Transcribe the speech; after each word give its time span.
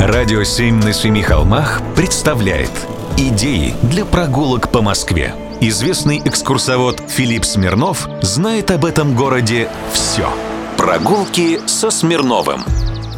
Радио 0.00 0.44
«Семь 0.44 0.76
на 0.76 0.94
семи 0.94 1.20
холмах» 1.20 1.82
представляет 1.94 2.70
Идеи 3.18 3.74
для 3.82 4.06
прогулок 4.06 4.72
по 4.72 4.80
Москве. 4.80 5.34
Известный 5.60 6.22
экскурсовод 6.24 7.02
Филипп 7.06 7.44
Смирнов 7.44 8.08
знает 8.22 8.70
об 8.70 8.86
этом 8.86 9.14
городе 9.14 9.68
все. 9.92 10.26
Прогулки 10.78 11.60
со 11.66 11.90
Смирновым. 11.90 12.62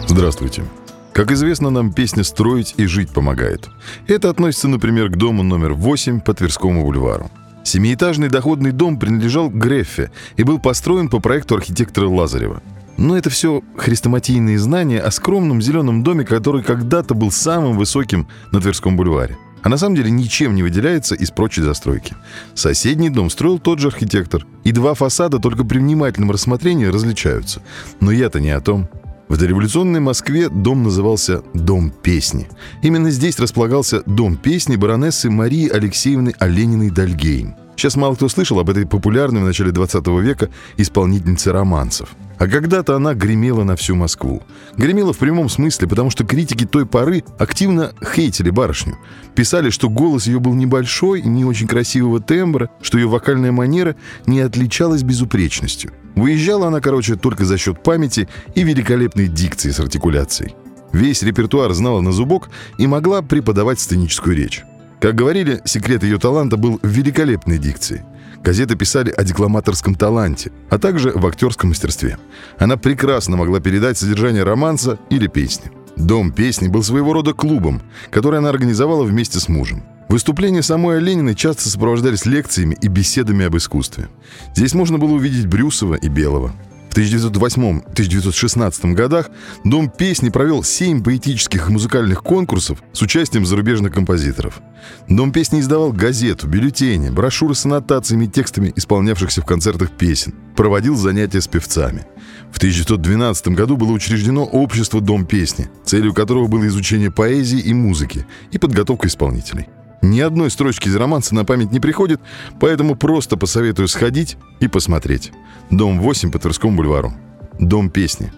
Здравствуйте. 0.09 0.65
Как 1.13 1.31
известно, 1.31 1.71
нам 1.71 1.93
песня 1.93 2.25
«Строить 2.25 2.75
и 2.77 2.87
жить» 2.87 3.11
помогает. 3.11 3.69
Это 4.09 4.29
относится, 4.29 4.67
например, 4.67 5.09
к 5.09 5.17
дому 5.17 5.45
номер 5.45 5.75
8 5.75 6.21
по 6.21 6.35
Тверскому 6.35 6.85
бульвару. 6.85 7.31
Семиэтажный 7.63 8.29
доходный 8.29 8.73
дом 8.73 8.99
принадлежал 8.99 9.51
Греффе 9.51 10.11
и 10.37 10.43
был 10.43 10.59
построен 10.59 11.09
по 11.09 11.21
проекту 11.21 11.55
архитектора 11.55 12.09
Лазарева. 12.09 12.61
Но 13.03 13.17
это 13.17 13.31
все 13.31 13.65
хрестоматийные 13.77 14.61
знания 14.61 15.01
о 15.01 15.11
скромном 15.11 15.61
зеленом 15.61 16.05
доме, 16.05 16.25
который 16.25 16.63
когда-то 16.63 17.15
был 17.15 17.33
самым 17.33 17.77
высоким 17.77 18.29
на 18.53 18.61
Тверском 18.61 18.97
бульваре. 18.97 19.37
А 19.65 19.69
на 19.69 19.77
самом 19.77 19.97
деле 19.97 20.13
ничем 20.13 20.55
не 20.55 20.63
выделяется 20.63 21.17
из 21.17 21.33
прочей 21.33 21.63
застройки. 21.63 22.15
Соседний 22.55 23.11
дом 23.11 23.29
строил 23.29 23.59
тот 23.59 23.81
же 23.81 23.89
архитектор. 23.89 24.47
И 24.63 24.71
два 24.71 24.95
фасада 24.95 25.41
только 25.41 25.65
при 25.65 25.79
внимательном 25.79 26.31
рассмотрении 26.31 26.87
различаются. 26.87 27.61
Но 27.99 28.13
я-то 28.13 28.39
не 28.39 28.51
о 28.51 28.61
том. 28.61 28.89
В 29.29 29.37
дореволюционной 29.37 29.99
Москве 29.99 30.49
дом 30.49 30.85
назывался 30.85 31.43
«Дом 31.55 31.91
песни». 31.91 32.49
Именно 32.83 33.11
здесь 33.11 33.41
располагался 33.41 34.05
Дом 34.07 34.37
песни 34.37 34.77
баронессы 34.77 35.29
Марии 35.29 35.69
Алексеевны 35.69 36.35
Олениной-Дальгейм. 36.39 37.57
Сейчас 37.83 37.97
мало 37.97 38.15
кто 38.15 38.29
слышал 38.29 38.61
об 38.61 38.71
этой 38.71 38.87
популярной 38.87 39.41
в 39.41 39.45
начале 39.45 39.73
20 39.73 40.07
века 40.23 40.51
исполнительнице 40.77 41.51
романсов. 41.51 42.11
А 42.39 42.47
когда-то 42.47 42.95
она 42.95 43.13
гремела 43.13 43.65
на 43.65 43.75
всю 43.75 43.97
Москву. 43.97 44.41
Гремела 44.77 45.13
в 45.13 45.19
прямом 45.19 45.49
смысле, 45.49 45.89
потому 45.89 46.09
что 46.09 46.25
критики 46.25 46.65
той 46.65 46.87
поры 46.87 47.25
активно 47.41 47.93
хейтили 48.15 48.51
барышню. 48.51 48.99
Писали, 49.35 49.71
что 49.71 49.91
голос 49.91 50.29
ее 50.29 50.39
был 50.39 50.55
небольшой, 50.55 51.23
не 51.23 51.45
очень 51.45 51.67
красивого 51.67 52.21
тембра, 52.21 52.71
что 52.83 52.99
ее 52.99 53.09
вокальная 53.09 53.51
манера 53.51 53.97
не 54.27 54.39
отличалась 54.39 55.03
безупречностью. 55.03 55.91
Выезжала 56.15 56.69
она, 56.69 56.81
короче, 56.81 57.17
только 57.17 57.45
за 57.45 57.59
счет 57.59 57.83
памяти 57.83 58.29
и 58.55 58.63
великолепной 58.63 59.27
дикции 59.27 59.73
с 59.73 59.81
артикуляцией. 59.81 60.55
Весь 60.93 61.25
репертуар 61.25 61.73
знала 61.73 62.01
на 62.01 62.13
зубок 62.13 62.49
и 62.79 62.87
могла 62.87 63.23
преподавать 63.23 63.81
сценическую 63.81 64.37
речь. 64.37 64.63
Как 65.03 65.17
говорили, 65.17 65.61
секрет 65.65 66.05
ее 66.05 66.17
таланта 66.17 66.57
был 66.57 66.79
в 66.81 66.87
великолепной 66.87 67.59
дикции. 67.59 68.05
Газеты 68.41 68.77
писали 68.77 69.11
о 69.11 69.25
декламаторском 69.25 69.97
таланте, 69.97 70.53
а 70.71 70.79
также 70.79 71.11
в 71.11 71.27
актерском 71.27 71.71
мастерстве. 71.71 72.19
Она 72.57 72.77
прекрасно 72.77 73.37
могла 73.37 73.59
передать 73.59 73.99
содержание 73.99 74.45
романса 74.45 75.01
или 75.11 75.27
песни. 75.27 75.73
Дом 75.97 76.31
песни 76.31 76.69
был 76.69 76.85
своего 76.85 77.15
рода 77.15 77.33
клубом, 77.33 77.83
который 78.13 78.39
она 78.39 78.49
организовала 78.51 79.03
вместе 79.03 79.41
с 79.41 79.49
мужем. 79.49 79.83
Выступления 80.09 80.63
самой 80.63 81.01
Лениной 81.01 81.35
часто 81.35 81.69
сопровождались 81.69 82.25
лекциями 82.25 82.79
и 82.81 82.87
беседами 82.87 83.45
об 83.45 83.57
искусстве. 83.57 84.09
Здесь 84.55 84.73
можно 84.73 84.99
было 84.99 85.15
увидеть 85.15 85.49
Брюсова 85.49 85.97
и 85.97 86.07
Белого. 86.07 86.53
В 86.93 86.97
1908-1916 86.99 88.93
годах 88.93 89.31
Дом 89.65 89.89
песни 89.89 90.29
провел 90.29 90.63
семь 90.63 91.03
поэтических 91.03 91.71
и 91.71 91.73
музыкальных 91.73 92.23
конкурсов 92.23 92.83
с 92.93 93.01
участием 93.01 93.47
зарубежных 93.47 93.95
композиторов. 93.95 94.61
Дом 95.09 95.33
песни 95.33 95.61
издавал 95.61 95.95
газету, 95.95 96.47
бюллетени, 96.49 97.09
брошюры 97.09 97.55
с 97.55 97.65
аннотациями 97.65 98.27
и 98.27 98.29
текстами 98.29 98.75
исполнявшихся 98.77 99.41
в 99.41 99.47
концертах 99.47 99.91
песен, 99.93 100.35
проводил 100.55 100.95
занятия 100.95 101.41
с 101.41 101.49
певцами. 101.49 102.05
В 102.53 102.59
1912 102.59 103.49
году 103.49 103.79
было 103.79 103.93
учреждено 103.93 104.45
общество 104.45 105.01
«Дом 105.01 105.25
песни», 105.25 105.71
целью 105.87 106.13
которого 106.13 106.47
было 106.47 106.67
изучение 106.67 107.11
поэзии 107.11 107.59
и 107.59 107.73
музыки 107.73 108.27
и 108.51 108.59
подготовка 108.59 109.09
исполнителей. 109.09 109.67
Ни 110.03 110.19
одной 110.21 110.51
строчки 110.51 110.89
из 110.89 110.97
романса 110.97 111.35
на 111.35 111.45
память 111.45 111.71
не 111.71 111.79
приходит, 111.79 112.21
поэтому 112.61 112.97
просто 112.97 113.37
посоветую 113.37 113.87
сходить 113.89 114.37
и 114.61 114.67
посмотреть. 114.67 115.33
Дом 115.71 116.01
8 116.01 116.31
по 116.31 116.39
Тверскому 116.39 116.77
бульвару. 116.77 117.15
Дом 117.59 117.89
песни. 117.89 118.33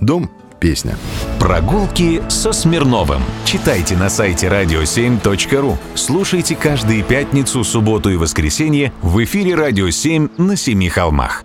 Дом 0.00 0.30
песня. 0.60 0.96
Прогулки 1.40 2.22
со 2.28 2.52
Смирновым. 2.52 3.22
Читайте 3.44 3.96
на 3.96 4.10
сайте 4.10 4.48
radio7.ru. 4.48 5.76
Слушайте 5.94 6.54
каждые 6.54 7.02
пятницу, 7.02 7.64
субботу 7.64 8.10
и 8.10 8.16
воскресенье 8.16 8.92
в 9.00 9.22
эфире 9.24 9.54
«Радио 9.54 9.88
7» 9.88 10.30
на 10.40 10.56
Семи 10.56 10.88
холмах. 10.90 11.44